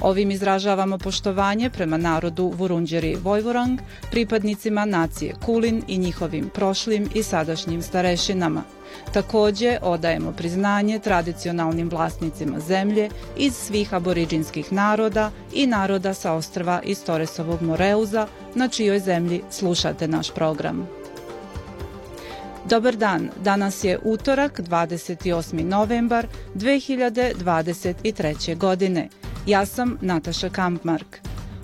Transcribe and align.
Ovim 0.00 0.30
izražavamo 0.30 0.98
poštovanje 0.98 1.70
prema 1.70 1.96
narodu 1.96 2.52
Vurunđeri 2.56 3.16
Vojvorang, 3.22 3.80
pripadnicima 4.10 4.84
nacije 4.84 5.34
Kulin 5.44 5.82
i 5.88 5.98
njihovim 5.98 6.50
prošlim 6.54 7.08
i 7.14 7.22
sadašnjim 7.22 7.82
starešinama. 7.82 8.62
Takođe, 9.12 9.78
odajemo 9.82 10.32
priznanje 10.32 10.98
tradicionalnim 10.98 11.90
vlasnicima 11.90 12.60
zemlje 12.60 13.10
iz 13.36 13.54
svih 13.54 13.94
aboriđinskih 13.94 14.72
naroda 14.72 15.30
i 15.52 15.66
naroda 15.66 16.14
sa 16.14 16.32
ostrva 16.32 16.80
iz 16.84 17.04
Toresovog 17.04 17.62
Moreuza, 17.62 18.26
na 18.54 18.68
čijoj 18.68 19.00
zemlji 19.00 19.42
slušate 19.50 20.08
naš 20.08 20.30
program. 20.30 20.88
Dobar 22.64 22.96
dan, 22.96 23.28
danas 23.44 23.84
je 23.84 23.98
utorak 24.02 24.60
28. 24.60 25.64
novembar 25.64 26.26
2023. 26.54 28.56
godine. 28.56 29.08
Ja 29.46 29.66
sam 29.66 29.98
Nataša 30.00 30.48
Kampmark. 30.48 31.18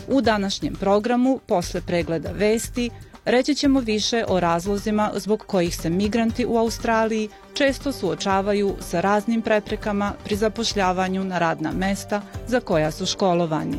U 0.08 0.20
današnjem 0.20 0.74
programu, 0.74 1.40
posle 1.46 1.80
pregleda 1.80 2.30
vesti, 2.32 2.90
reći 3.24 3.54
ćemo 3.54 3.80
više 3.80 4.24
o 4.28 4.40
razlozima 4.40 5.10
zbog 5.14 5.44
kojih 5.46 5.76
se 5.76 5.90
migranti 5.90 6.46
u 6.46 6.56
Australiji 6.56 7.28
često 7.54 7.92
suočavaju 7.92 8.76
sa 8.80 9.00
raznim 9.00 9.42
preprekama 9.42 10.12
pri 10.24 10.36
zapošljavanju 10.36 11.24
na 11.24 11.38
radna 11.38 11.72
mesta 11.72 12.22
za 12.46 12.60
koja 12.60 12.90
su 12.90 13.06
školovani. 13.06 13.78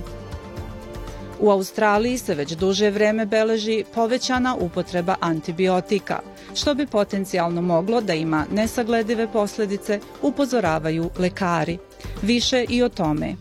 U 1.40 1.50
Australiji 1.52 2.17
se 2.17 2.36
već 2.36 2.52
duže 2.52 2.90
vreme 2.90 3.26
beleži 3.26 3.84
povećana 3.94 4.56
upotreba 4.56 5.16
antibiotika, 5.20 6.20
što 6.56 6.73
bi 6.73 6.88
potencijalno 6.88 7.62
moglo 7.62 8.02
da 8.02 8.14
ima 8.14 8.45
nesagledive 8.52 9.28
posledice, 9.28 10.00
upozoravaju 10.22 11.10
lekari. 11.20 11.78
Više 12.22 12.66
i 12.70 12.84
o 12.84 12.90
tome. 12.90 13.36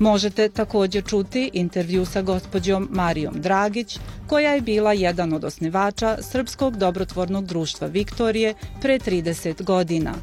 Možete 0.00 0.48
takođe 0.48 1.02
čuti 1.02 1.50
intervju 1.52 2.04
sa 2.06 2.22
gospođom 2.22 2.88
Marijom 2.90 3.34
Dragić, 3.40 3.98
koja 4.26 4.52
je 4.52 4.60
bila 4.60 4.92
jedan 4.92 5.32
od 5.32 5.44
osnivača 5.44 6.16
Srpskog 6.22 6.76
dobrotvornog 6.76 7.46
društva 7.46 7.86
Viktorije 7.86 8.54
pre 8.82 8.98
30 8.98 9.62
godina. 9.62 10.14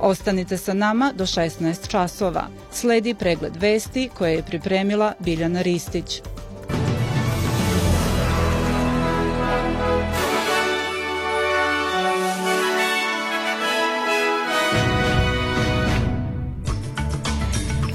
Ostanite 0.00 0.56
sa 0.56 0.74
nama 0.74 1.12
do 1.16 1.26
16 1.26 1.88
časova. 1.88 2.46
Sledi 2.72 3.14
pregled 3.14 3.56
vesti 3.56 4.10
koje 4.18 4.34
je 4.34 4.42
pripremila 4.42 5.12
Biljana 5.20 5.62
Ristić. 5.62 6.22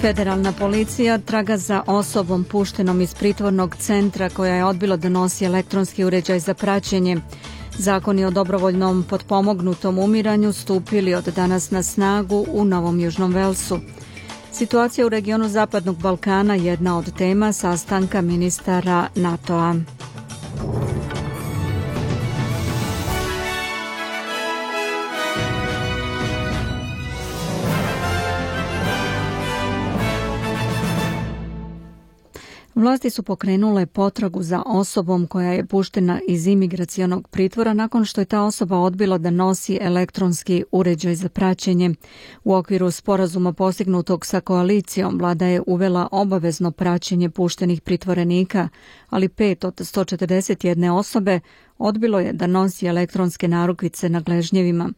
Federalna 0.03 0.51
policija 0.51 1.17
traga 1.17 1.57
za 1.57 1.83
osobom 1.87 2.43
puštenom 2.43 3.01
iz 3.01 3.13
pritvornog 3.13 3.75
centra 3.75 4.29
koja 4.29 4.55
je 4.55 4.65
odbilo 4.65 4.97
da 4.97 5.09
nosi 5.09 5.45
elektronski 5.45 6.03
uređaj 6.03 6.39
za 6.39 6.53
praćenje. 6.53 7.17
Zakoni 7.77 8.25
o 8.25 8.31
dobrovoljnom 8.31 9.05
potpomognutom 9.09 9.99
umiranju 9.99 10.53
stupili 10.53 11.13
od 11.13 11.23
danas 11.23 11.71
na 11.71 11.83
snagu 11.83 12.45
u 12.51 12.65
Novom 12.65 12.99
Južnom 12.99 13.33
Velsu. 13.33 13.79
Situacija 14.51 15.05
u 15.05 15.09
regionu 15.09 15.49
Zapadnog 15.49 15.97
Balkana 15.97 16.55
jedna 16.55 16.97
od 16.97 17.17
tema 17.17 17.53
sastanka 17.53 18.21
ministara 18.21 19.07
NATO-a. 19.15 19.75
Vlasti 32.83 33.09
su 33.09 33.23
pokrenule 33.23 33.85
potragu 33.85 34.43
za 34.43 34.63
osobom 34.65 35.27
koja 35.27 35.51
je 35.51 35.65
puštena 35.65 36.19
iz 36.27 36.47
imigracionog 36.47 37.27
pritvora 37.27 37.73
nakon 37.73 38.05
što 38.05 38.21
je 38.21 38.25
ta 38.25 38.41
osoba 38.41 38.77
odbila 38.77 39.17
da 39.17 39.29
nosi 39.29 39.79
elektronski 39.81 40.63
uređaj 40.71 41.15
za 41.15 41.29
praćenje. 41.29 41.89
U 42.43 42.53
okviru 42.53 42.91
sporazuma 42.91 43.53
postignutog 43.53 44.25
sa 44.25 44.41
koalicijom 44.41 45.17
vlada 45.19 45.45
je 45.45 45.61
uvela 45.67 46.07
obavezno 46.11 46.71
praćenje 46.71 47.29
puštenih 47.29 47.81
pritvorenika, 47.81 48.69
ali 49.09 49.29
pet 49.29 49.63
od 49.63 49.75
141 49.75 50.91
osobe 50.91 51.39
odbilo 51.77 52.19
je 52.19 52.33
da 52.33 52.47
nosi 52.47 52.87
elektronske 52.87 53.47
narukvice 53.47 54.09
na 54.09 54.19
gležnjevima. 54.19 54.89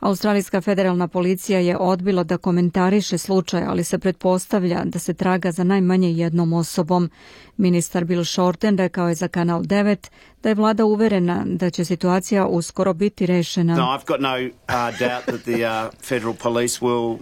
Australijska 0.00 0.60
federalna 0.60 1.08
policija 1.08 1.58
je 1.58 1.76
odbila 1.76 2.24
da 2.24 2.38
komentariše 2.38 3.18
slučaj, 3.18 3.62
ali 3.62 3.84
se 3.84 3.98
pretpostavlja 3.98 4.84
da 4.84 4.98
se 4.98 5.14
traga 5.14 5.52
za 5.52 5.64
najmanje 5.64 6.12
jednom 6.12 6.52
osobom. 6.52 7.10
Ministar 7.56 8.04
Bill 8.04 8.24
Shorten 8.24 8.78
rekao 8.78 9.08
je 9.08 9.14
za 9.14 9.28
Kanal 9.28 9.62
9 9.62 10.08
da 10.42 10.48
je 10.48 10.54
vlada 10.54 10.84
uverena 10.84 11.44
da 11.46 11.70
će 11.70 11.84
situacija 11.84 12.46
uskoro 12.46 12.94
biti 12.94 13.26
rešena. 13.26 13.76
No, 13.76 13.82
I've 13.82 14.06
got 14.06 14.20
no 14.20 14.36
uh, 14.36 14.98
doubt 14.98 15.24
that 15.26 15.42
the 15.42 15.52
uh, 15.52 16.02
federal 16.02 16.34
police 16.34 16.80
will 16.80 17.18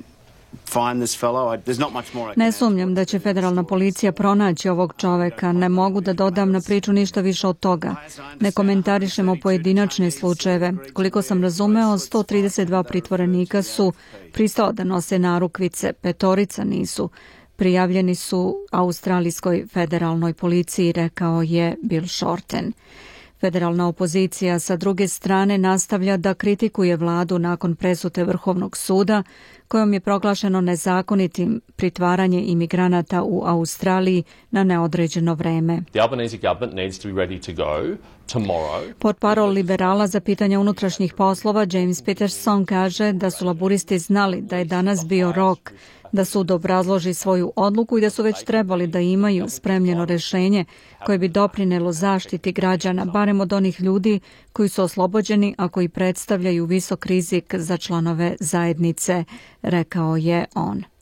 Ne 2.37 2.53
sumnjam 2.53 2.95
da 2.95 3.05
će 3.05 3.19
federalna 3.19 3.65
policija 3.65 4.13
pronaći 4.13 4.69
ovog 4.69 4.95
čoveka. 4.97 5.53
Ne 5.53 5.69
mogu 5.69 6.01
da 6.01 6.13
dodam 6.13 6.53
na 6.53 6.61
priču 6.61 6.93
ništa 6.93 7.21
više 7.21 7.47
od 7.47 7.59
toga. 7.59 7.95
Ne 8.41 8.53
komentarišemo 8.53 9.37
pojedinačne 9.43 10.11
slučajeve. 10.11 10.73
Koliko 10.93 11.23
sam 11.23 11.43
razumeo, 11.43 11.99
132 11.99 12.83
pritvorenika 12.83 13.63
su 13.63 13.93
pristao 14.33 14.73
da 14.73 14.85
nose 14.85 15.19
narukvice, 15.19 15.93
petorica 15.93 16.65
nisu. 16.65 17.11
Prijavljeni 17.57 18.15
su 18.15 18.57
Australijskoj 18.73 19.67
federalnoj 19.73 20.35
policiji, 20.35 20.93
rekao 20.93 21.43
je 21.43 21.77
Bill 21.83 22.07
Shorten. 22.07 22.73
Federalna 23.41 23.89
opozicija 23.89 24.59
sa 24.59 24.77
druge 24.77 25.09
strane 25.09 25.59
nastavlja 25.59 26.17
da 26.17 26.35
kritikuje 26.35 26.97
vladu 26.97 27.39
nakon 27.39 27.77
presute 27.77 28.25
Vrhovnog 28.25 28.77
suda 28.77 29.23
kojom 29.69 29.93
je 29.93 30.01
proglašeno 30.01 30.61
nezakonitim 30.61 31.61
pritvaranje 31.77 32.45
imigranata 32.47 33.23
u 33.23 33.43
Australiji 33.45 34.23
na 34.51 34.65
neodređeno 34.65 35.35
vreme. 35.35 35.83
Pod 38.99 39.17
parol 39.17 39.51
liberala 39.51 40.07
za 40.07 40.21
pitanje 40.21 40.59
unutrašnjih 40.59 41.15
poslova 41.15 41.67
James 41.71 42.03
Peterson 42.03 42.65
kaže 42.65 43.13
da 43.13 43.31
su 43.31 43.47
laburisti 43.47 43.99
znali 43.99 44.41
da 44.41 44.57
je 44.57 44.65
danas 44.65 45.07
bio 45.07 45.33
rok 45.33 45.73
da 46.13 46.25
sud 46.25 46.51
obrazloži 46.51 47.15
svoju 47.15 47.53
odluku 47.57 47.99
i 47.99 48.01
da 48.01 48.11
su 48.11 48.23
već 48.23 48.45
trebali 48.45 48.87
da 48.87 49.01
imaju 49.01 49.49
spremljeno 49.49 50.05
rešenje 50.05 50.65
koje 51.07 51.19
bi 51.19 51.29
doprinelo 51.29 51.93
zaštiti 51.93 52.53
građana, 52.53 53.05
barem 53.05 53.41
od 53.41 53.53
onih 53.53 53.81
ljudi 53.81 54.21
koji 54.53 54.69
su 54.69 54.83
oslobođeni, 54.83 55.55
a 55.59 55.69
koji 55.69 55.89
predstavljaju 55.89 56.65
visok 56.65 57.07
rizik 57.07 57.55
za 57.55 57.77
članove 57.77 58.37
zajednice, 58.41 59.25
rekao 59.63 60.17
je 60.17 60.45
on. 60.55 60.96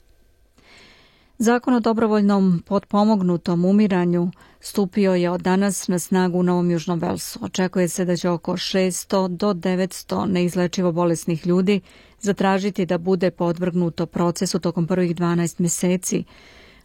Zakon 1.39 1.75
o 1.75 1.81
dobrovoljnom 1.81 2.63
potpomognutom 2.67 3.65
umiranju 3.65 4.31
stupio 4.61 5.15
je 5.15 5.31
od 5.31 5.41
danas 5.41 5.89
na 5.89 5.99
snagu 5.99 6.39
u 6.39 6.43
Novom 6.43 6.71
Južnom 6.71 6.99
Velsu. 6.99 7.39
Očekuje 7.43 7.89
se 7.89 8.05
da 8.05 8.17
će 8.17 8.29
oko 8.29 8.53
600 8.53 9.29
do 9.29 9.55
900 9.55 10.27
neizlečivo 10.27 10.93
bolesnih 10.93 11.47
ljudi 11.47 11.81
zatražiti 12.21 12.87
da 12.87 12.99
bude 12.99 13.31
podvrgnuto 13.31 14.07
procesu 14.07 14.59
tokom 14.59 14.87
prvih 14.87 15.17
12 15.17 15.61
meseci. 15.61 16.25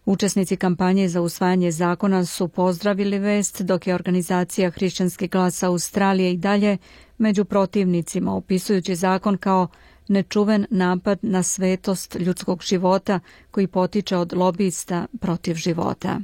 Učesnici 0.05 0.55
kampanje 0.55 1.07
za 1.07 1.21
usvajanje 1.21 1.71
zakona 1.71 2.25
su 2.25 2.47
pozdravili 2.47 3.19
vest, 3.19 3.61
dok 3.61 3.87
je 3.87 3.95
organizacija 3.95 4.71
Hrišćanski 4.71 5.27
glas 5.27 5.63
Australije 5.63 6.33
i 6.33 6.37
dalje 6.37 6.77
među 7.17 7.45
protivnicima, 7.45 8.35
opisujući 8.35 8.95
zakon 8.95 9.37
kao 9.37 9.67
nečuven 10.09 10.65
napad 10.69 11.19
na 11.21 11.43
svetost 11.43 12.15
ljudskog 12.19 12.63
života 12.63 13.19
koji 13.51 13.67
potiče 13.67 14.17
od 14.17 14.33
lobista 14.33 15.05
protiv 15.21 15.55
života. 15.55 16.19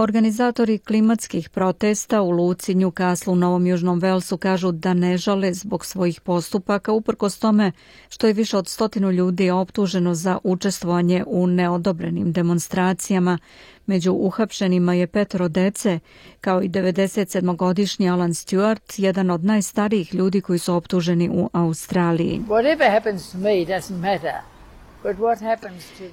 Organizatori 0.00 0.78
klimatskih 0.78 1.48
protesta 1.48 2.22
u 2.22 2.30
Luci, 2.30 2.74
Newcastle 2.74 3.32
u 3.32 3.34
Novom 3.34 3.66
Južnom 3.66 3.98
Velsu 3.98 4.36
kažu 4.36 4.72
da 4.72 4.94
ne 4.94 5.16
žale 5.16 5.52
zbog 5.52 5.86
svojih 5.86 6.20
postupaka 6.20 6.92
uprkos 6.92 7.38
tome 7.38 7.72
što 8.08 8.26
je 8.26 8.32
više 8.32 8.56
od 8.56 8.68
stotinu 8.68 9.10
ljudi 9.10 9.50
optuženo 9.50 10.14
za 10.14 10.38
učestvovanje 10.44 11.24
u 11.26 11.46
neodobrenim 11.46 12.32
demonstracijama. 12.32 13.38
Među 13.86 14.12
uhapšenima 14.12 14.94
je 14.94 15.06
petoro 15.06 15.48
dece, 15.48 15.98
kao 16.40 16.62
i 16.62 16.68
97-godišnji 16.68 18.12
Alan 18.12 18.30
Stewart, 18.30 18.94
jedan 18.96 19.30
od 19.30 19.44
najstarijih 19.44 20.14
ljudi 20.14 20.40
koji 20.40 20.58
su 20.58 20.74
optuženi 20.74 21.30
u 21.32 21.50
Australiji. 21.52 22.40
Whatever 22.48 22.90
happens 22.92 23.32
to 23.32 23.38
me 23.38 23.50
doesn't 23.50 24.00
matter. 24.00 24.57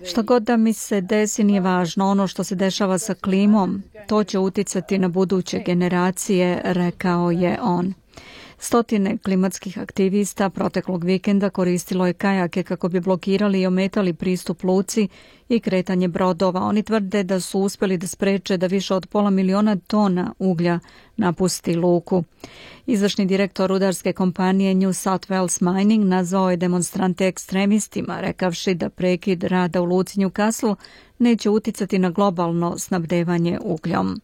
Šta 0.06 0.22
god 0.22 0.44
da 0.44 0.58
mi 0.58 0.74
se 0.74 1.02
desi 1.02 1.44
nije 1.44 1.62
važno, 1.62 2.10
ono 2.10 2.28
što 2.28 2.44
se 2.44 2.56
dešava 2.56 2.98
sa 2.98 3.14
klimom, 3.14 3.84
to 4.08 4.24
će 4.24 4.40
uticati 4.40 4.98
na 4.98 5.08
buduće 5.08 5.60
generacije, 5.66 6.62
rekao 6.64 7.32
je 7.32 7.60
on. 7.62 7.94
Stotine 8.66 9.18
klimatskih 9.18 9.80
aktivista 9.80 10.50
proteklog 10.50 11.04
vikenda 11.04 11.50
koristilo 11.50 12.08
je 12.08 12.14
kajake 12.14 12.64
kako 12.64 12.90
bi 12.90 13.00
blokirali 13.00 13.62
i 13.62 13.66
ometali 13.68 14.14
pristup 14.14 14.64
luci 14.64 15.08
i 15.50 15.60
kretanje 15.60 16.08
brodova. 16.08 16.62
Oni 16.62 16.84
tvrde 16.84 17.24
da 17.24 17.40
su 17.40 17.60
uspeli 17.60 17.98
da 17.98 18.08
spreče 18.08 18.58
da 18.58 18.68
više 18.68 18.96
od 18.96 19.08
pola 19.08 19.30
miliona 19.30 19.76
tona 19.88 20.34
uglja 20.40 20.80
napusti 21.18 21.76
luku. 21.76 22.24
Izvršni 22.86 23.26
direktor 23.26 23.70
rudarske 23.70 24.14
kompanije 24.14 24.76
New 24.76 24.94
South 24.94 25.30
Wales 25.30 25.74
Mining 25.74 26.06
nazvao 26.06 26.52
je 26.52 26.58
demonstrante 26.58 27.28
ekstremistima, 27.28 28.22
rekavši 28.22 28.74
da 28.74 28.90
prekid 28.90 29.44
rada 29.44 29.82
u 29.82 29.86
luci 29.86 30.20
Newcastle 30.20 30.76
neće 31.20 31.50
uticati 31.50 32.00
na 32.00 32.10
globalno 32.10 32.78
snabdevanje 32.78 33.60
ugljom. 33.62 34.22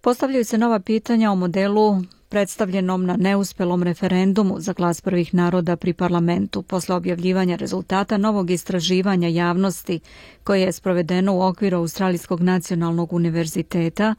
Postavljaju 0.00 0.44
se 0.44 0.58
nova 0.58 0.80
pitanja 0.80 1.30
o 1.30 1.34
modelu 1.34 2.02
predstavljenom 2.28 3.06
na 3.06 3.16
neuspelom 3.16 3.82
referendumu 3.82 4.60
za 4.60 4.72
glas 4.72 5.00
prvih 5.00 5.34
naroda 5.34 5.76
pri 5.76 5.92
parlamentu 5.92 6.62
posle 6.62 6.94
objavljivanja 6.94 7.56
rezultata 7.56 8.16
novog 8.16 8.50
istraživanja 8.50 9.28
javnosti 9.28 10.00
koje 10.44 10.60
je 10.60 10.72
sprovedeno 10.72 11.34
u 11.34 11.42
okviru 11.42 11.78
Australijskog 11.78 12.40
nacionalnog 12.40 13.12
univerziteta, 13.12 14.14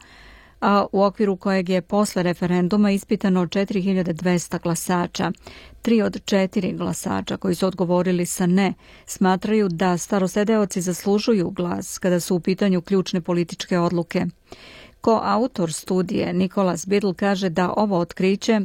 a 0.60 0.86
u 0.92 1.02
okviru 1.02 1.36
kojeg 1.36 1.68
je 1.68 1.82
posle 1.82 2.22
referenduma 2.22 2.90
ispitano 2.90 3.46
4200 3.46 4.62
glasača. 4.62 5.32
Tri 5.82 6.02
od 6.02 6.24
četiri 6.24 6.72
glasača 6.72 7.36
koji 7.36 7.54
su 7.54 7.66
odgovorili 7.66 8.26
sa 8.26 8.46
ne 8.46 8.74
smatraju 9.06 9.68
da 9.68 9.98
starosedeoci 9.98 10.80
zaslužuju 10.80 11.50
glas 11.50 11.98
kada 11.98 12.20
su 12.20 12.36
u 12.36 12.40
pitanju 12.40 12.80
ključne 12.80 13.20
političke 13.20 13.78
odluke. 13.78 14.26
Ko 15.00 15.20
autor 15.24 15.72
studije 15.72 16.32
Nikolas 16.32 16.86
Biddle 16.86 17.14
kaže 17.14 17.48
da 17.48 17.72
ovo 17.76 17.98
otkriće 17.98 18.60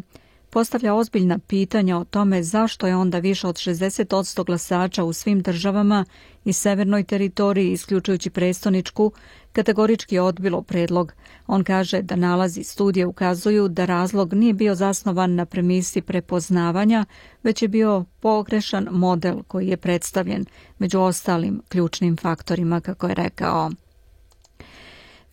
postavlja 0.55 0.93
ozbiljna 0.93 1.39
pitanja 1.39 1.97
o 1.97 2.03
tome 2.03 2.43
zašto 2.43 2.87
je 2.87 2.95
onda 2.95 3.19
više 3.19 3.47
od 3.47 3.55
60% 3.55 4.45
glasača 4.45 5.03
u 5.03 5.13
svim 5.13 5.41
državama 5.41 6.05
i 6.45 6.53
severnoj 6.53 7.03
teritoriji, 7.03 7.71
isključujući 7.71 8.29
prestoničku, 8.29 9.11
kategorički 9.51 10.19
odbilo 10.19 10.61
predlog. 10.61 11.13
On 11.47 11.63
kaže 11.63 12.01
da 12.01 12.15
nalazi 12.15 12.63
studije 12.63 13.05
ukazuju 13.05 13.67
da 13.67 13.85
razlog 13.85 14.33
nije 14.33 14.53
bio 14.53 14.75
zasnovan 14.75 15.35
na 15.35 15.45
premisi 15.45 16.01
prepoznavanja, 16.01 17.05
već 17.43 17.61
je 17.61 17.67
bio 17.67 18.05
pogrešan 18.19 18.87
model 18.91 19.43
koji 19.47 19.67
je 19.67 19.77
predstavljen 19.77 20.45
među 20.79 20.99
ostalim 20.99 21.61
ključnim 21.69 22.17
faktorima, 22.17 22.81
kako 22.81 23.07
je 23.07 23.15
rekao. 23.15 23.71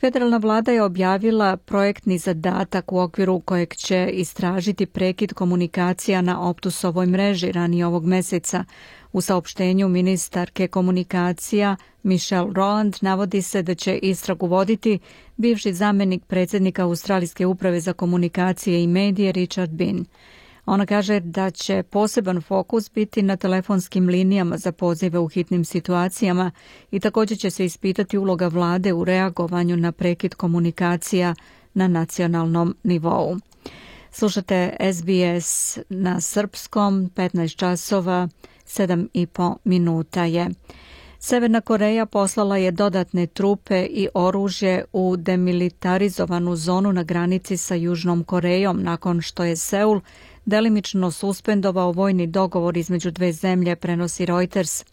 Federalna 0.03 0.37
vlada 0.37 0.73
je 0.73 0.83
objavila 0.83 1.57
projektni 1.57 2.19
zadatak 2.19 2.93
u 2.93 2.99
okviru 2.99 3.41
kojeg 3.41 3.75
će 3.75 4.11
istražiti 4.13 4.87
prekid 4.87 5.33
komunikacija 5.33 6.23
na 6.23 6.49
Optusovoj 6.49 7.07
mreži 7.07 7.53
ranije 7.53 7.87
ovog 7.87 8.07
meseca. 8.07 8.65
U 9.13 9.21
saopštenju 9.21 9.89
ministarke 9.89 10.69
komunikacija 10.69 11.77
Michelle 12.03 12.53
Roland 12.55 12.97
navodi 13.01 13.43
se 13.43 13.63
da 13.63 13.75
će 13.75 13.99
istragu 13.99 14.47
voditi 14.47 14.99
bivši 15.37 15.75
zamenik 15.75 16.25
predsjednika 16.25 16.83
Australijske 16.83 17.47
uprave 17.47 17.81
za 17.81 17.93
komunikacije 17.93 18.83
i 18.83 18.87
medije 18.87 19.33
Richard 19.33 19.71
Bean. 19.71 20.05
Ona 20.67 20.87
kaže 20.87 21.21
da 21.21 21.51
će 21.51 21.83
poseban 21.83 22.41
fokus 22.41 22.91
biti 22.93 23.23
na 23.23 23.37
telefonskim 23.37 24.09
linijama 24.09 24.57
za 24.57 24.73
pozive 24.73 25.19
u 25.19 25.29
hitnim 25.29 25.65
situacijama 25.65 26.51
i 26.91 27.01
također 27.01 27.39
će 27.39 27.51
se 27.51 27.65
ispitati 27.65 28.19
uloga 28.19 28.47
vlade 28.47 28.93
u 28.93 29.05
reagovanju 29.05 29.77
na 29.77 29.93
prekid 29.93 30.35
komunikacija 30.35 31.35
na 31.75 31.89
nacionalnom 31.89 32.77
nivou. 32.83 33.37
Slušate 34.11 34.77
SBS 34.95 35.79
na 35.89 36.21
srpskom, 36.21 37.11
15 37.15 37.57
časova, 37.57 38.29
7 38.67 39.09
i 39.13 39.27
po 39.27 39.57
minuta 39.65 40.25
je. 40.25 40.49
Severna 41.19 41.61
Koreja 41.61 42.07
poslala 42.07 42.57
je 42.57 42.71
dodatne 42.71 43.27
trupe 43.27 43.83
i 43.85 44.09
oružje 44.15 44.85
u 44.93 45.17
demilitarizovanu 45.17 46.57
zonu 46.57 46.93
na 46.93 47.03
granici 47.03 47.57
sa 47.57 47.75
Južnom 47.75 48.25
Korejom 48.25 48.83
nakon 48.83 49.21
što 49.21 49.45
je 49.45 49.57
Seul 49.57 50.01
delimično 50.45 51.11
suspendovao 51.11 51.93
vojni 51.93 52.27
dogovor 52.27 52.77
između 52.77 53.11
dve 53.11 53.33
zemlje, 53.33 53.77
prenosi 53.77 54.27
Reuters. 54.27 54.85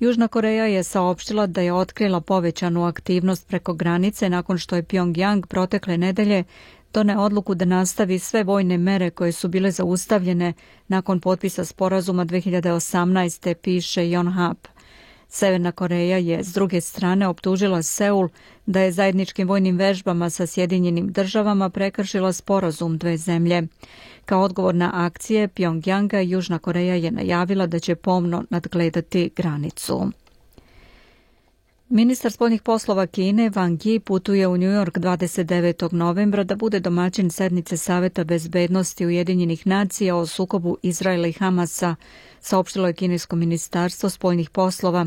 Južna 0.00 0.28
Koreja 0.28 0.66
je 0.66 0.82
saopštila 0.82 1.46
da 1.46 1.60
je 1.60 1.72
otkrila 1.72 2.20
povećanu 2.20 2.84
aktivnost 2.84 3.48
preko 3.48 3.74
granice 3.74 4.28
nakon 4.28 4.58
što 4.58 4.76
je 4.76 4.82
Pyongyang 4.82 5.46
protekle 5.46 5.98
nedelje 5.98 6.44
done 6.92 7.18
odluku 7.18 7.54
da 7.54 7.64
nastavi 7.64 8.18
sve 8.18 8.44
vojne 8.44 8.78
mere 8.78 9.10
koje 9.10 9.32
su 9.32 9.48
bile 9.48 9.70
zaustavljene 9.70 10.52
nakon 10.88 11.20
potpisa 11.20 11.64
sporazuma 11.64 12.24
2018. 12.24 13.54
piše 13.54 14.00
Yonhap. 14.00 14.56
Severna 15.28 15.72
Koreja 15.72 16.18
je 16.18 16.44
s 16.44 16.52
druge 16.52 16.80
strane 16.80 17.28
optužila 17.28 17.82
Seul 17.82 18.28
da 18.66 18.80
je 18.80 18.92
zajedničkim 18.92 19.48
vojnim 19.48 19.76
vežbama 19.76 20.30
sa 20.30 20.46
Sjedinjenim 20.46 21.12
državama 21.12 21.70
prekršila 21.70 22.32
sporazum 22.32 22.98
dve 22.98 23.16
zemlje. 23.16 23.62
Kao 24.24 24.42
odgovor 24.42 24.74
na 24.74 24.90
akcije 24.94 25.48
Pyongyanga 25.48 26.18
Južna 26.18 26.58
Koreja 26.58 26.94
je 26.94 27.10
najavila 27.10 27.66
da 27.66 27.78
će 27.78 27.94
pomno 27.94 28.44
nadgledati 28.50 29.30
granicu. 29.36 30.12
Ministar 31.88 32.32
spoljnih 32.32 32.62
poslova 32.62 33.06
Kine 33.06 33.50
Wang 33.50 33.78
Yi 33.86 33.98
putuje 33.98 34.46
u 34.46 34.56
New 34.56 34.70
York 34.70 34.98
29. 34.98 35.92
novembra 35.92 36.44
da 36.44 36.56
bude 36.56 36.80
domaćin 36.80 37.30
sednice 37.30 37.76
Saveta 37.76 38.24
bezbednosti 38.24 39.06
Ujedinjenih 39.06 39.66
nacija 39.66 40.16
o 40.16 40.26
sukobu 40.26 40.76
Izraela 40.82 41.26
i 41.26 41.32
Hamasa 41.32 41.94
saopštilo 42.40 42.86
je 42.86 42.92
kinesko 42.92 43.36
ministarstvo 43.36 44.10
spoljnih 44.10 44.50
poslova. 44.50 45.06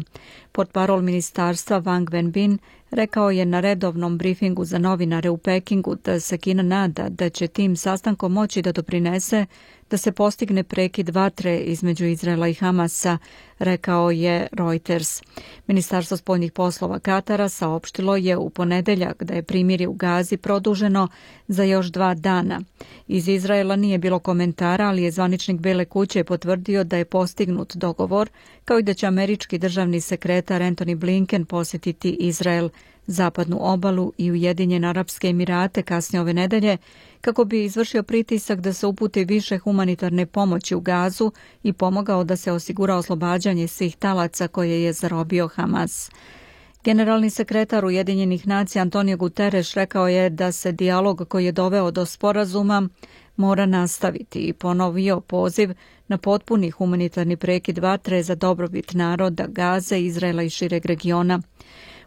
Portparol 0.52 1.02
ministarstva 1.02 1.82
Wang 1.82 2.06
Wenbin 2.06 2.58
rekao 2.96 3.32
je 3.32 3.46
na 3.46 3.60
redovnom 3.60 4.18
brifingu 4.18 4.66
za 4.66 4.78
novinare 4.78 5.30
u 5.30 5.38
Pekingu 5.38 5.96
da 5.96 6.20
se 6.20 6.38
Kina 6.38 6.64
nada 6.64 7.10
da 7.10 7.30
će 7.30 7.48
tim 7.48 7.76
sastankom 7.76 8.34
moći 8.34 8.62
da 8.62 8.72
doprinese 8.72 9.46
da 9.90 9.98
se 9.98 10.12
postigne 10.12 10.64
prekid 10.64 11.10
vatre 11.10 11.58
između 11.60 12.06
Izraela 12.06 12.48
i 12.48 12.54
Hamasa, 12.54 13.18
rekao 13.60 14.12
je 14.12 14.48
Reuters. 14.52 15.22
Ministarstvo 15.68 16.18
spoljnih 16.18 16.52
poslova 16.52 17.00
Katara 17.00 17.50
saopštilo 17.50 18.16
je 18.16 18.38
u 18.38 18.50
ponedeljak 18.50 19.24
da 19.24 19.34
je 19.34 19.44
primirje 19.44 19.88
u 19.88 19.94
Gazi 19.94 20.38
produženo 20.38 21.08
za 21.48 21.64
još 21.64 21.88
dva 21.88 22.14
dana. 22.14 22.62
Iz 23.08 23.28
Izraela 23.28 23.76
nije 23.76 23.98
bilo 23.98 24.20
komentara, 24.20 24.88
ali 24.88 25.04
je 25.04 25.12
zvaničnik 25.12 25.60
Bele 25.60 25.86
kuće 25.86 26.24
potvrdio 26.24 26.84
da 26.84 26.98
je 26.98 27.06
postignut 27.06 27.76
dogovor, 27.76 28.30
kao 28.66 28.80
i 28.80 28.84
da 28.84 28.94
će 28.94 29.08
američki 29.08 29.58
državni 29.58 30.02
sekretar 30.02 30.62
Anthony 30.62 30.96
Blinken 30.96 31.46
posjetiti 31.46 32.18
Izrael, 32.20 32.70
zapadnu 33.08 33.58
obalu 33.62 34.14
i 34.18 34.32
Ujedinjene 34.32 34.88
Arapske 34.88 35.28
Emirate 35.28 35.84
kasnije 35.84 36.22
ove 36.22 36.34
nedelje, 36.34 36.78
kako 37.22 37.46
bi 37.46 37.64
izvršio 37.64 38.04
pritisak 38.04 38.60
da 38.60 38.74
se 38.74 38.88
uputi 38.88 39.26
više 39.26 39.58
humanitarne 39.58 40.26
pomoći 40.26 40.76
u 40.76 40.80
Gazu 40.80 41.32
i 41.64 41.74
pomogao 41.74 42.24
da 42.24 42.36
se 42.36 42.52
osigura 42.52 42.96
oslobađanje 42.96 43.68
svih 43.68 43.96
talaca 43.96 44.48
koje 44.48 44.84
je 44.84 44.94
zarobio 44.94 45.48
Hamas. 45.48 46.12
Generalni 46.84 47.30
sekretar 47.30 47.86
Ujedinjenih 47.86 48.48
nacija 48.48 48.82
Antonio 48.82 49.18
Guterres 49.18 49.74
rekao 49.74 50.08
je 50.08 50.30
da 50.30 50.52
se 50.52 50.72
dijalog 50.72 51.26
koji 51.30 51.46
je 51.46 51.52
doveo 51.52 51.92
do 51.92 52.06
sporazuma 52.06 52.90
mora 53.36 53.66
nastaviti 53.66 54.40
i 54.40 54.54
ponovio 54.54 55.20
poziv 55.20 55.74
na 56.08 56.18
potpuni 56.18 56.70
humanitarni 56.70 57.38
prekid 57.38 57.78
vatre 57.78 58.24
za 58.24 58.36
dobrobit 58.36 58.94
naroda 58.94 59.46
Gaze, 59.48 60.00
Izraela 60.00 60.44
i 60.44 60.50
šireg 60.50 60.86
regiona. 60.86 61.42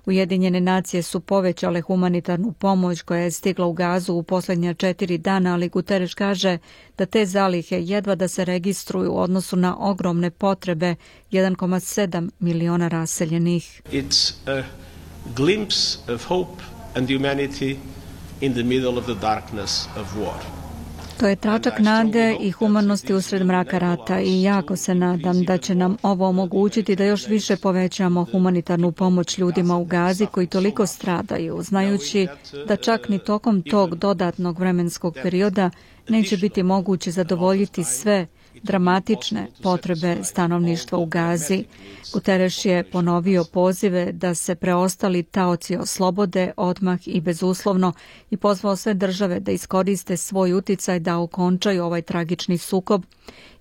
Ujedinjene 0.09 0.61
nacije 0.61 1.03
su 1.03 1.21
povećale 1.21 1.81
humanitarnu 1.81 2.53
pomoć 2.53 3.03
koja 3.03 3.21
je 3.21 3.31
stigla 3.31 3.67
u 3.67 3.73
gazu 3.73 4.15
u 4.15 4.23
posljednja 4.23 4.75
četiri 4.75 5.19
dana, 5.19 5.55
ali 5.55 5.69
Guterres 5.69 6.15
kaže 6.15 6.59
da 6.99 7.07
te 7.07 7.27
zalihe 7.27 7.81
jedva 7.83 8.15
da 8.15 8.29
se 8.29 8.45
registruju 8.45 9.12
u 9.12 9.19
odnosu 9.19 9.57
na 9.57 9.77
ogromne 9.79 10.31
potrebe 10.31 10.95
1,7 11.31 12.31
miliona 12.38 12.88
raseljenih. 12.88 13.83
It's 13.93 14.33
a 14.47 14.62
glimpse 15.37 15.99
of 16.15 16.25
hope 16.25 16.62
and 16.95 17.11
humanity 17.11 17.77
in 18.41 18.53
the 18.53 18.62
middle 18.62 18.99
of 18.99 19.05
the 19.05 19.15
darkness 19.15 19.88
of 19.97 20.17
war. 20.17 20.58
To 21.19 21.29
je 21.29 21.37
tračak 21.37 21.79
nade 21.79 22.37
i 22.41 22.51
humanosti 22.51 23.15
usred 23.15 23.47
mraka 23.47 23.79
rata 23.79 24.21
i 24.21 24.43
jako 24.43 24.77
se 24.77 24.95
nadam 24.95 25.43
da 25.45 25.59
će 25.59 25.75
nam 25.75 25.97
ovo 26.03 26.29
omogućiti 26.29 26.97
da 26.97 27.05
još 27.05 27.27
više 27.27 27.57
povećamo 27.57 28.27
humanitarnu 28.33 28.93
pomoć 28.93 29.39
ljudima 29.39 29.77
u 29.77 29.85
Gazi 29.85 30.27
koji 30.27 30.47
toliko 30.47 30.87
stradaju, 30.87 31.63
znajući 31.63 32.27
da 32.67 32.77
čak 32.77 33.09
ni 33.09 33.19
tokom 33.19 33.63
tog 33.63 33.95
dodatnog 33.95 34.59
vremenskog 34.59 35.17
perioda 35.23 35.71
neće 36.09 36.37
biti 36.37 36.63
moguće 36.63 37.11
zadovoljiti 37.11 37.85
sve 37.85 38.27
dramatične 38.62 39.47
potrebe 39.62 40.17
stanovništva 40.23 40.99
u 40.99 41.07
Gazi. 41.07 41.65
Guterres 42.12 42.65
je 42.65 42.91
ponovio 42.91 43.45
pozive 43.53 44.12
da 44.12 44.35
se 44.35 44.55
preostali 44.55 45.23
taoci 45.23 45.77
oslobode 45.77 46.53
odmah 46.57 47.09
i 47.09 47.21
bezuslovno 47.21 47.93
i 48.31 48.37
pozvao 48.37 48.77
sve 48.77 48.95
države 48.95 49.41
da 49.41 49.53
iskoriste 49.53 50.17
svoj 50.17 50.53
uticaj 50.53 51.00
da 51.00 51.19
okončaju 51.19 51.85
ovaj 51.85 52.03
tragični 52.03 52.59
sukob 52.59 53.05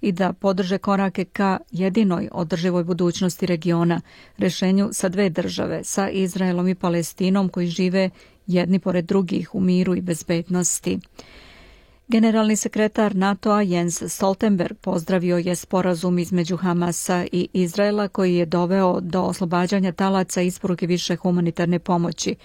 i 0.01 0.12
da 0.12 0.34
podrže 0.34 0.77
korake 0.77 1.25
ka 1.25 1.60
jedinoj 1.72 2.30
održivoj 2.32 2.84
budućnosti 2.84 3.46
regiona, 3.46 4.01
rešenju 4.38 4.89
sa 4.92 5.10
dve 5.10 5.30
države, 5.30 5.84
sa 5.84 6.10
Izraelom 6.10 6.68
i 6.68 6.75
Palestinom 6.75 7.50
koji 7.50 7.68
žive 7.68 8.10
jedni 8.48 8.80
pored 8.80 9.06
drugih 9.06 9.56
u 9.56 9.60
miru 9.60 9.96
i 9.96 10.01
bezbednosti. 10.01 11.00
Generalni 12.10 12.56
sekretar 12.56 13.16
NATO-a 13.16 13.62
Jens 13.62 14.04
Stoltenberg 14.08 14.78
pozdravio 14.82 15.38
je 15.38 15.56
sporazum 15.56 16.20
između 16.20 16.58
Hamasa 16.58 17.26
i 17.32 17.48
Izraela 17.54 18.08
koji 18.08 18.36
je 18.36 18.46
doveo 18.46 19.00
do 19.02 19.22
oslobađanja 19.22 19.92
talaca 19.92 20.42
i 20.42 20.48
isporuke 20.48 20.88
više 20.88 21.16
humanitarne 21.16 21.80
pomoći. 21.80 22.36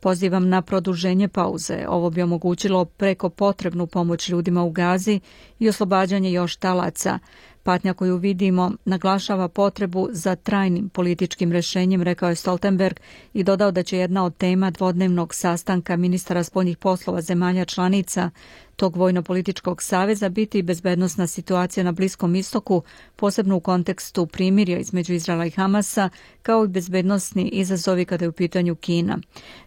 Pozivam 0.00 0.48
na 0.48 0.62
produženje 0.62 1.28
pauze. 1.28 1.84
Ovo 1.88 2.10
bi 2.10 2.22
omogućilo 2.22 2.84
preko 2.84 3.28
potrebnu 3.28 3.86
pomoć 3.86 4.28
ljudima 4.28 4.62
u 4.62 4.70
Gazi 4.70 5.20
i 5.58 5.68
oslobađanje 5.68 6.32
još 6.32 6.56
talaca. 6.56 7.18
Patnja 7.62 7.94
koju 7.94 8.16
vidimo 8.16 8.72
naglašava 8.84 9.48
potrebu 9.48 10.08
za 10.12 10.36
trajnim 10.36 10.88
političkim 10.88 11.52
rešenjem, 11.52 12.02
rekao 12.02 12.28
je 12.28 12.34
Stoltenberg 12.34 13.00
i 13.34 13.44
dodao 13.44 13.70
da 13.70 13.82
će 13.82 13.98
jedna 13.98 14.24
od 14.24 14.36
tema 14.36 14.70
dvodnevnog 14.70 15.34
sastanka 15.34 15.96
ministara 15.96 16.44
spoljnih 16.44 16.78
poslova 16.78 17.20
zemalja 17.20 17.64
članica 17.64 18.30
tog 18.76 18.96
vojno-političkog 18.96 19.82
saveza 19.82 20.28
biti 20.28 20.62
bezbednostna 20.62 21.26
situacija 21.26 21.84
na 21.84 21.92
Bliskom 21.92 22.34
istoku, 22.34 22.82
posebno 23.16 23.56
u 23.56 23.60
kontekstu 23.60 24.26
primirja 24.26 24.78
između 24.78 25.12
Izraela 25.14 25.46
i 25.46 25.50
Hamasa, 25.50 26.08
kao 26.42 26.64
i 26.64 26.68
bezbednostni 26.68 27.48
izazovi 27.48 28.04
kada 28.04 28.24
je 28.24 28.28
u 28.28 28.32
pitanju 28.32 28.74
Kina. 28.74 29.18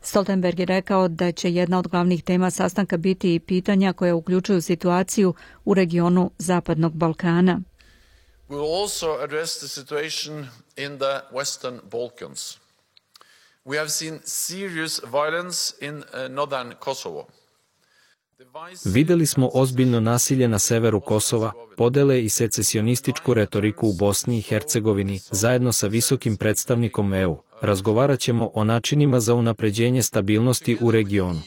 Stoltenberg 0.02 0.60
je 0.60 0.66
rekao 0.66 1.08
da 1.08 1.32
će 1.32 1.54
jedna 1.54 1.80
od 1.80 1.88
glavnih 1.88 2.24
tema 2.24 2.52
sastanka 2.52 2.98
biti 2.98 3.36
i 3.36 3.40
pitanja 3.40 3.94
koja 3.94 4.16
uključuju 4.16 4.62
situaciju 4.62 5.34
u 5.66 5.74
regionu 5.74 6.32
Zapadnog 6.38 6.94
Balkana. 6.94 7.62
We 8.50 8.56
will 8.56 8.82
also 8.82 9.24
address 9.24 9.60
the 9.60 9.68
situation 9.68 10.48
in 10.78 10.98
the 10.98 11.24
Western 11.32 11.80
Balkans. 11.92 12.60
We 13.66 13.78
have 13.78 13.90
seen 13.90 14.20
serious 14.24 15.02
violence 15.12 15.74
in 15.82 16.04
uh, 16.14 16.28
northern 16.28 16.74
Kosovo. 16.80 17.28
Videli 18.86 19.26
smo 19.26 19.50
ozbiljno 19.54 20.00
nasilje 20.00 20.48
na 20.48 20.60
severu 20.60 21.02
Kosova, 21.02 21.52
podele 21.78 22.24
i 22.24 22.30
secesionističku 22.30 23.34
retoriku 23.34 23.88
u 23.88 23.94
Bosni 23.94 24.38
i 24.38 24.42
Hercegovini, 24.42 25.20
zajedno 25.32 25.72
sa 25.72 25.88
visokim 25.88 26.38
predstavnikom 26.38 27.14
EU. 27.14 27.38
Razgovarat 27.62 28.20
ćemo 28.20 28.52
o 28.54 28.64
načinima 28.64 29.20
za 29.20 29.34
unapređenje 29.34 30.04
stabilnosti 30.04 30.78
u 30.82 30.92
regionu. 30.92 31.42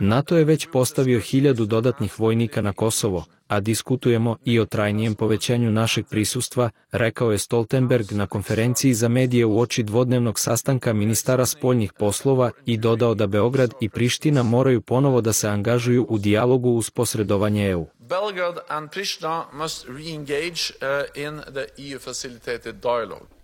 NATO 0.00 0.36
je 0.36 0.44
već 0.44 0.68
postavio 0.72 1.20
hiljadu 1.20 1.66
dodatnih 1.66 2.20
vojnika 2.20 2.60
na 2.62 2.72
Kosovo, 2.72 3.24
a 3.48 3.60
diskutujemo 3.60 4.36
i 4.44 4.60
o 4.60 4.66
trajnijem 4.66 5.14
povećanju 5.14 5.70
našeg 5.70 6.06
prisustva, 6.06 6.70
rekao 6.92 7.32
je 7.32 7.38
Stoltenberg 7.38 8.12
na 8.12 8.26
konferenciji 8.26 8.94
za 8.94 9.08
medije 9.08 9.46
u 9.46 9.60
oči 9.60 9.82
dvodnevnog 9.82 10.38
sastanka 10.38 10.92
ministara 10.92 11.46
spoljnih 11.46 11.92
poslova 11.92 12.50
i 12.66 12.76
dodao 12.76 13.14
da 13.14 13.26
Beograd 13.26 13.74
i 13.80 13.88
Priština 13.88 14.42
moraju 14.42 14.80
ponovo 14.80 15.20
da 15.20 15.32
se 15.32 15.48
angažuju 15.48 16.06
u 16.08 16.18
dijalogu 16.18 16.70
uz 16.70 16.90
posredovanje 16.90 17.70
EU. 17.70 17.86
Belgrade 17.98 18.60
and 18.68 18.90
Pristina 18.90 19.44
must 19.52 19.86
re-engage 19.88 20.72
uh, 20.72 21.24
in 21.24 21.40
the 21.52 21.66
EU 21.78 21.98
facilitated 21.98 22.74
dialogue. 22.74 23.37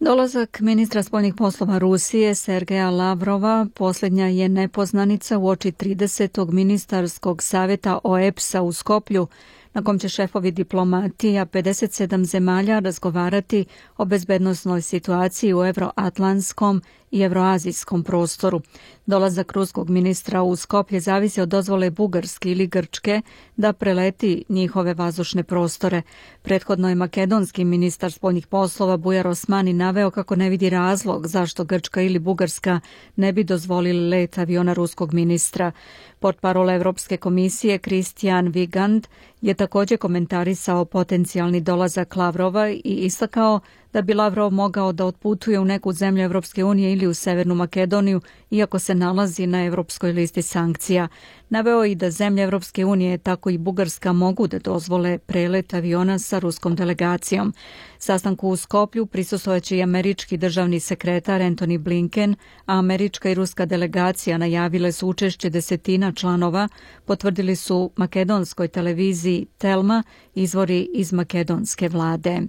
Dolazak 0.00 0.60
ministra 0.60 1.02
spoljnih 1.02 1.34
poslova 1.34 1.78
Rusije 1.78 2.34
Sergeja 2.34 2.90
Lavrova 2.90 3.66
posljednja 3.74 4.26
je 4.26 4.48
nepoznanica 4.48 5.38
u 5.38 5.48
oči 5.48 5.72
30. 5.72 6.52
ministarskog 6.52 7.42
savjeta 7.42 7.98
OEPS-a 8.04 8.62
u 8.62 8.72
Skoplju, 8.72 9.26
na 9.74 9.84
kom 9.84 9.98
će 9.98 10.08
šefovi 10.08 10.50
diplomatija 10.50 11.46
57 11.46 12.24
zemalja 12.24 12.78
razgovarati 12.78 13.64
o 13.96 14.04
bezbednostnoj 14.04 14.82
situaciji 14.82 15.54
u 15.54 15.64
euroatlantskom 15.64 16.82
i 17.16 17.22
evroazijskom 17.22 18.02
prostoru. 18.02 18.60
Dolazak 19.06 19.52
ruskog 19.52 19.90
ministra 19.90 20.42
u 20.42 20.56
Skoplje 20.56 21.00
zavisi 21.00 21.40
od 21.40 21.48
dozvole 21.48 21.90
Bugarske 21.90 22.50
ili 22.50 22.66
Grčke 22.66 23.22
da 23.56 23.72
preleti 23.72 24.44
njihove 24.48 24.94
vazdušne 24.94 25.42
prostore. 25.42 26.02
Prethodno 26.42 26.88
je 26.88 26.94
makedonski 26.94 27.64
ministar 27.64 28.12
spoljnih 28.12 28.46
poslova 28.46 28.96
Bujar 28.96 29.26
Osmani 29.28 29.72
naveo 29.72 30.10
kako 30.10 30.36
ne 30.36 30.50
vidi 30.50 30.70
razlog 30.70 31.26
zašto 31.26 31.64
Grčka 31.64 32.02
ili 32.02 32.18
Bugarska 32.18 32.80
ne 33.16 33.32
bi 33.32 33.44
dozvolili 33.44 34.08
let 34.08 34.38
aviona 34.38 34.72
ruskog 34.72 35.14
ministra. 35.14 35.72
Portparol 36.20 36.70
Evropske 36.70 37.16
komisije 37.16 37.78
Kristijan 37.78 38.48
Vigand 38.48 39.06
je 39.40 39.54
također 39.54 39.98
komentarisao 39.98 40.84
potencijalni 40.84 41.60
dolazak 41.60 42.16
Lavrova 42.16 42.70
i 42.70 42.80
istakao 42.84 43.60
da 43.92 44.02
bi 44.02 44.14
Lavrov 44.14 44.52
mogao 44.52 44.92
da 44.92 45.04
otputuje 45.04 45.60
u 45.60 45.64
neku 45.64 45.92
zemlju 45.92 46.24
Evropske 46.24 46.64
unije 46.64 46.92
ili 46.92 47.06
u 47.06 47.14
Severnu 47.14 47.54
Makedoniju, 47.54 48.20
iako 48.50 48.78
se 48.78 48.94
nalazi 48.94 49.46
na 49.46 49.64
evropskoj 49.64 50.12
listi 50.12 50.42
sankcija. 50.42 51.08
Naveo 51.48 51.84
i 51.84 51.94
da 51.94 52.10
zemlje 52.10 52.42
Evropske 52.42 52.84
unije, 52.84 53.18
tako 53.18 53.50
i 53.50 53.58
Bugarska, 53.58 54.12
mogu 54.12 54.46
da 54.46 54.58
dozvole 54.58 55.18
prelet 55.18 55.74
aviona 55.74 56.18
sa 56.18 56.38
ruskom 56.38 56.76
delegacijom. 56.76 57.54
Sastanku 57.98 58.48
u 58.48 58.56
Skoplju 58.56 59.06
prisustovaće 59.06 59.76
i 59.76 59.82
američki 59.82 60.36
državni 60.36 60.80
sekretar 60.80 61.40
Anthony 61.40 61.78
Blinken, 61.78 62.34
a 62.66 62.78
američka 62.78 63.30
i 63.30 63.34
ruska 63.34 63.66
delegacija 63.66 64.38
najavile 64.38 64.92
su 64.92 65.08
učešće 65.08 65.50
desetina 65.50 66.12
članova, 66.12 66.68
potvrdili 67.04 67.56
su 67.56 67.90
makedonskoj 67.96 68.68
televiziji 68.68 69.46
Telma, 69.58 70.02
izvori 70.34 70.88
iz 70.94 71.12
makedonske 71.12 71.88
vlade. 71.88 72.40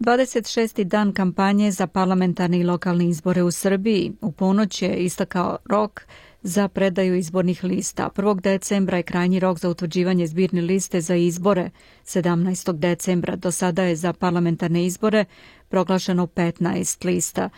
26. 0.00 0.84
dan 0.84 1.12
kampanje 1.12 1.70
za 1.70 1.86
parlamentarne 1.86 2.58
i 2.58 2.64
lokalne 2.64 3.08
izbore 3.08 3.42
u 3.42 3.50
Srbiji. 3.50 4.12
U 4.20 4.32
ponoć 4.32 4.82
je 4.82 4.96
istakao 4.96 5.58
rok 5.64 6.06
za 6.42 6.68
predaju 6.68 7.14
izbornih 7.14 7.64
lista. 7.64 8.10
1. 8.16 8.40
decembra 8.40 8.96
je 8.96 9.02
krajnji 9.02 9.40
rok 9.40 9.58
za 9.58 9.68
utvrđivanje 9.68 10.26
zbirne 10.26 10.60
liste 10.60 11.00
za 11.00 11.14
izbore. 11.14 11.70
17. 12.04 12.72
decembra 12.72 13.36
do 13.36 13.50
sada 13.52 13.82
je 13.82 13.96
za 13.96 14.12
parlamentarne 14.12 14.86
izbore 14.86 15.24
proglašeno 15.68 16.26
15 16.26 17.04
lista. 17.04 17.50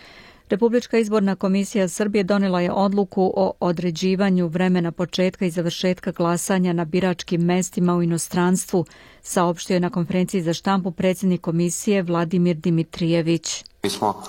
Republička 0.49 0.99
izborna 0.99 1.37
komisija 1.37 1.89
Srbije 1.89 2.25
donela 2.25 2.61
je 2.61 2.73
odluku 2.73 3.33
o 3.37 3.53
određivanju 3.61 4.47
vremena 4.49 4.93
početka 4.93 5.45
i 5.45 5.51
završetka 5.51 6.13
glasanja 6.13 6.73
na 6.73 6.85
biračkim 6.85 7.41
mestima 7.41 7.95
u 7.95 8.03
inostranstvu, 8.03 8.85
saopštio 9.23 9.75
je 9.75 9.81
na 9.81 9.91
konferenciji 9.91 10.43
za 10.43 10.55
štampu 10.55 10.91
predsjednik 10.91 11.41
komisije 11.41 12.03
Vladimir 12.03 12.57
Dimitrijević. 12.57 13.65
Mi 13.83 13.91
smo 13.91 14.23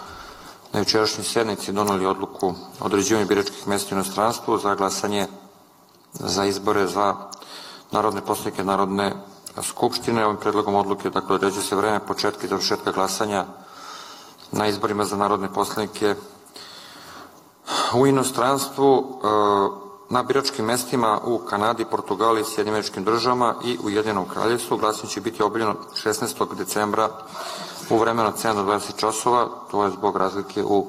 na 0.74 0.80
jučerašnjoj 0.80 1.24
sednici 1.24 1.74
doneli 1.74 2.06
odluku 2.06 2.48
o 2.48 2.56
određivanju 2.80 3.28
biračkih 3.28 3.68
mesta 3.68 3.96
u 3.96 3.98
inostranstvu 3.98 4.58
za 4.58 4.76
glasanje 4.76 5.28
za 6.14 6.46
izbore 6.46 6.88
za 6.88 7.16
narodne 7.92 8.22
poslanike 8.22 8.64
Narodne 8.64 9.14
skupštine. 9.64 10.26
Ovim 10.26 10.38
predlogom 10.38 10.76
odluke 10.76 11.10
dakle, 11.10 11.36
određuje 11.36 11.64
se 11.64 11.76
vreme 11.76 12.00
početka 12.00 12.46
i 12.46 12.50
završetka 12.50 12.92
glasanja 12.92 13.46
na 14.52 14.68
izborima 14.68 15.06
za 15.06 15.18
narodne 15.18 15.54
poslanike 15.54 16.16
u 17.94 18.08
inostranstvu 18.08 18.98
e, 18.98 19.04
na 20.10 20.24
biračkim 20.24 20.66
mestima 20.66 21.20
u 21.26 21.38
Kanadi, 21.38 21.86
Portugali, 21.86 22.46
Sjedinjeničkim 22.46 23.04
državama 23.04 23.56
i 23.64 23.78
u 23.84 23.90
Jedinom 23.90 24.30
kraljevstvu. 24.30 24.78
Glasanje 24.78 25.10
će 25.10 25.22
biti 25.22 25.44
obiljeno 25.44 25.76
16. 26.04 26.56
decembra 26.56 27.10
u 27.90 27.98
vremenu 27.98 28.30
od 28.30 28.36
7 28.36 28.56
do 28.56 28.72
20 28.72 28.98
časova, 28.98 29.48
to 29.72 29.84
je 29.84 29.92
zbog 29.92 30.18
razlike 30.18 30.64
u 30.64 30.88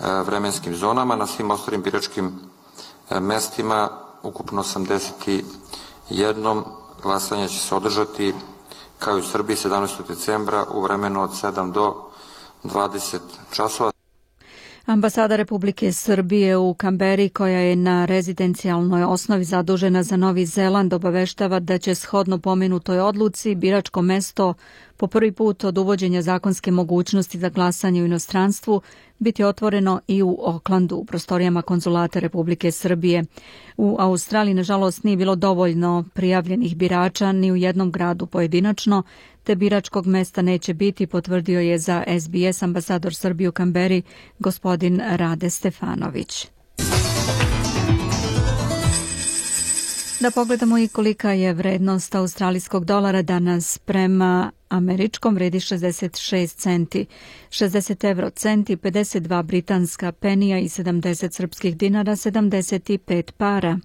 e, 0.00 0.22
vremenskim 0.22 0.76
zonama. 0.76 1.16
Na 1.16 1.26
svim 1.26 1.50
ostalim 1.50 1.82
biračkim 1.82 2.32
e, 3.10 3.20
mestima, 3.20 3.88
ukupno 4.22 4.62
81, 4.62 6.62
glasanje 7.02 7.48
će 7.48 7.58
se 7.58 7.74
održati 7.74 8.34
kao 8.98 9.16
i 9.16 9.20
u 9.20 9.24
Srbiji 9.24 9.56
17. 9.56 9.88
decembra 10.08 10.64
u 10.74 10.82
vremenu 10.82 11.22
od 11.22 11.30
7 11.30 11.72
do 11.72 12.06
20 12.68 13.18
časova. 13.52 13.92
Ambasada 14.86 15.36
Republike 15.36 15.92
Srbije 15.92 16.56
u 16.56 16.74
Kamberi, 16.74 17.28
koja 17.28 17.58
je 17.58 17.76
na 17.76 18.04
rezidencijalnoj 18.04 19.04
osnovi 19.04 19.44
zadužena 19.44 20.02
za 20.02 20.16
Novi 20.16 20.46
Zeland, 20.46 20.92
obaveštava 20.92 21.60
da 21.60 21.78
će 21.78 21.94
shodno 21.94 22.38
pomenutoj 22.38 23.00
odluci 23.00 23.54
biračko 23.54 24.02
mesto 24.02 24.54
po 24.96 25.06
prvi 25.06 25.32
put 25.32 25.64
od 25.64 25.78
uvođenja 25.78 26.22
zakonske 26.22 26.70
mogućnosti 26.70 27.38
za 27.38 27.48
glasanje 27.48 28.02
u 28.02 28.06
inostranstvu 28.06 28.80
biti 29.18 29.44
otvoreno 29.44 30.00
i 30.06 30.22
u 30.22 30.38
Oklandu, 30.40 30.96
u 30.96 31.04
prostorijama 31.04 31.62
konzulata 31.62 32.18
Republike 32.18 32.70
Srbije. 32.70 33.24
U 33.76 33.96
Australiji, 33.98 34.54
nažalost, 34.54 35.04
nije 35.04 35.16
bilo 35.16 35.34
dovoljno 35.36 36.04
prijavljenih 36.14 36.76
birača 36.76 37.32
ni 37.32 37.52
u 37.52 37.56
jednom 37.56 37.92
gradu 37.92 38.26
pojedinačno, 38.26 39.02
te 39.46 39.54
biračkog 39.54 40.06
mesta 40.06 40.42
neće 40.42 40.74
biti, 40.74 41.06
potvrdio 41.06 41.60
je 41.60 41.78
za 41.78 42.04
SBS 42.20 42.62
ambasador 42.62 43.14
Srbije 43.14 43.48
u 43.48 43.52
Kamberi 43.52 44.02
gospodin 44.38 45.02
Rade 45.10 45.50
Stefanović. 45.50 46.48
Da 50.20 50.30
pogledamo 50.34 50.78
i 50.78 50.88
kolika 50.88 51.32
je 51.32 51.52
vrednost 51.52 52.14
australijskog 52.14 52.84
dolara 52.84 53.22
danas 53.22 53.78
prema 53.78 54.50
američkom 54.68 55.34
vredi 55.34 55.58
66 55.60 56.56
centi, 56.56 57.06
60 57.50 58.08
euro 58.08 58.30
centi, 58.30 58.76
52 58.76 59.42
britanska 59.42 60.12
penija 60.12 60.58
i 60.58 60.68
70 60.68 61.32
srpskih 61.32 61.76
dinara, 61.76 62.12
75 62.12 63.32
para. 63.32 63.78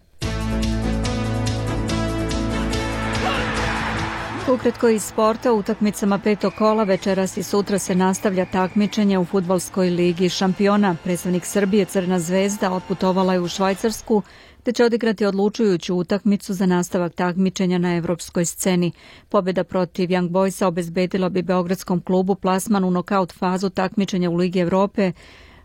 Ukratko 4.49 4.89
iz 4.89 5.03
sporta, 5.03 5.53
utakmicama 5.53 6.17
petog 6.19 6.53
kola 6.57 6.83
večeras 6.83 7.37
i 7.37 7.43
sutra 7.43 7.79
se 7.79 7.95
nastavlja 7.95 8.45
takmičenje 8.45 9.19
u 9.19 9.25
futbolskoj 9.25 9.89
ligi 9.89 10.29
šampiona. 10.29 10.95
Predstavnik 11.03 11.45
Srbije 11.45 11.85
Crna 11.85 12.19
zvezda 12.19 12.71
otputovala 12.71 13.33
je 13.33 13.39
u 13.39 13.47
Švajcarsku 13.47 14.21
te 14.63 14.71
će 14.71 14.85
odigrati 14.85 15.25
odlučujuću 15.25 15.95
utakmicu 15.95 16.53
za 16.53 16.65
nastavak 16.65 17.13
takmičenja 17.13 17.77
na 17.77 17.95
evropskoj 17.95 18.45
sceni. 18.45 18.91
Pobjeda 19.29 19.63
protiv 19.63 20.09
Young 20.09 20.29
Boysa 20.29 20.65
obezbedila 20.65 21.29
bi 21.29 21.41
Beogradskom 21.41 22.01
klubu 22.01 22.35
plasman 22.35 22.83
u 22.83 22.91
nokaut 22.91 23.33
fazu 23.33 23.69
takmičenja 23.69 24.29
u 24.29 24.35
Ligi 24.35 24.59
Evrope, 24.59 25.11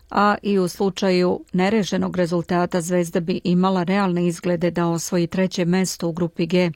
a 0.09 0.35
i 0.41 0.59
u 0.59 0.67
slučaju 0.67 1.43
nerešenog 1.53 2.15
rezultata 2.15 2.81
Zvezda 2.81 3.19
bi 3.19 3.41
imala 3.43 3.83
realne 3.83 4.27
izglede 4.27 4.71
da 4.71 4.87
osvoji 4.87 5.27
treće 5.27 5.65
mesto 5.65 6.07
u 6.07 6.11
grupi 6.11 6.45
G. 6.45 6.71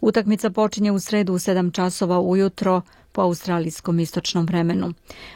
Utakmica 0.00 0.50
počinje 0.50 0.92
u 0.92 0.98
sredu 0.98 1.32
u 1.32 1.38
7 1.38 1.72
časova 1.72 2.20
ujutro 2.20 2.82
po 3.16 3.22
australijskom 3.22 4.00
istočnom 4.00 4.46
vremenu. 4.46 4.92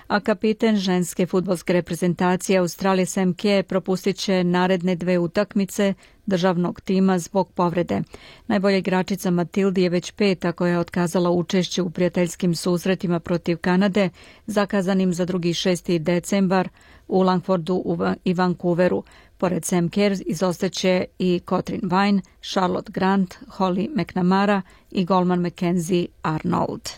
A 0.07 0.21
kapiten 0.21 0.77
ženske 0.77 1.27
futbolske 1.27 1.73
reprezentacije 1.73 2.59
Australije 2.59 3.07
Sam 3.07 3.35
Ke 3.35 3.63
propustit 3.69 4.17
će 4.17 4.45
naredne 4.45 4.97
dve 4.97 5.19
utakmice 5.19 5.95
državnog 6.27 6.81
tima 6.81 7.19
zbog 7.19 7.53
povrede. 7.53 8.03
Najbolja 8.47 8.77
igračica 8.77 9.31
Matildi 9.31 9.83
je 9.83 9.89
već 9.89 10.11
peta 10.11 10.53
koja 10.53 10.73
je 10.73 10.79
otkazala 10.79 11.31
učešće 11.31 11.83
u 11.83 11.91
prijateljskim 11.91 12.55
susretima 12.55 13.21
protiv 13.21 13.57
Kanade, 13.57 14.11
zakazanim 14.47 15.15
za 15.15 15.25
drugi 15.25 15.53
6. 15.53 15.99
decembar 15.99 16.69
u 17.11 17.23
Langfordu 17.23 17.99
i 18.25 18.35
Vancouveru. 18.35 19.05
Pored 19.39 19.65
Sam 19.65 19.89
Kerr 19.89 20.17
izostaće 20.27 21.05
i 21.19 21.41
Cotrin 21.49 21.81
Vine, 21.83 22.23
Charlotte 22.41 22.93
Grant, 22.93 23.35
Holly 23.59 23.89
McNamara 23.97 24.63
i 24.91 25.05
golman 25.05 25.41
Mackenzie 25.41 26.07
Arnold. 26.23 26.91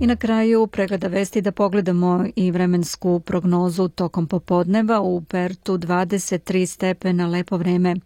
I 0.00 0.06
na 0.06 0.16
kraju 0.16 0.66
pregleda 0.66 1.08
vesti 1.08 1.40
da 1.40 1.52
pogledamo 1.52 2.26
i 2.36 2.50
vremensku 2.50 3.20
prognozu 3.20 3.88
tokom 3.88 4.26
popodneva 4.26 5.00
u 5.00 5.20
Pertu 5.20 5.78
23 5.78 6.66
stepena, 6.66 7.26
lepo 7.26 7.56
vreme. 7.56 7.96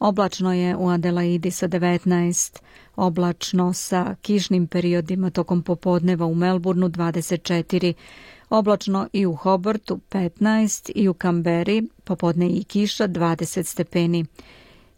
Oblačno 0.00 0.52
je 0.52 0.76
u 0.76 0.88
Adelaidi 0.88 1.50
sa 1.50 1.68
19, 1.68 2.58
oblačno 2.96 3.72
sa 3.72 4.14
kišnim 4.22 4.66
periodima 4.66 5.30
tokom 5.30 5.62
popodneva 5.62 6.26
u 6.26 6.34
Melbourneu 6.34 6.88
24, 6.88 7.92
oblačno 8.50 9.08
i 9.12 9.26
u 9.26 9.34
Hobartu 9.34 10.00
15 10.10 10.90
i 10.94 11.08
u 11.08 11.14
Kamberi 11.14 11.82
popodne 12.04 12.48
i 12.48 12.64
kiša 12.64 13.08
20 13.08 13.62
stepeni. 13.62 14.24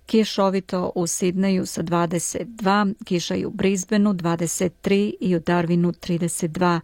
Kišovito 0.07 0.93
u 0.95 1.07
Sidneju 1.07 1.67
sa 1.67 1.83
22, 1.83 2.95
kiša 3.05 3.35
i 3.35 3.45
u 3.45 3.51
Brisbaneu 3.51 4.13
23 4.13 5.15
i 5.21 5.37
u 5.37 5.41
Darwinu 5.41 5.93
32. 5.93 6.81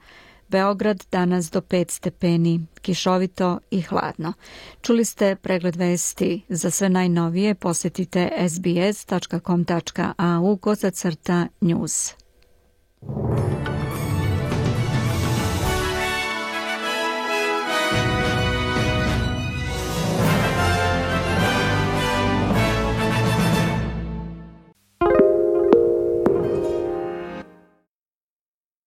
Beograd 0.49 1.05
danas 1.13 1.51
do 1.51 1.61
5 1.61 1.91
stepeni, 1.91 2.67
kišovito 2.83 3.59
i 3.71 3.83
hladno. 3.83 4.33
Čuli 4.81 5.05
ste 5.05 5.37
pregled 5.37 5.77
vesti. 5.77 6.43
Za 6.49 6.71
sve 6.71 6.89
najnovije 6.89 7.55
posetite 7.55 8.31
sbs.com.au 8.49 10.57
kosacrta 10.57 11.47
news. 11.61 12.15